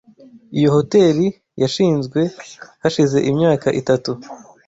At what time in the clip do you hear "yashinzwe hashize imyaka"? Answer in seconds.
1.61-3.67